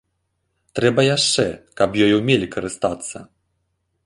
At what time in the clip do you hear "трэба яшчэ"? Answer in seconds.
0.79-1.45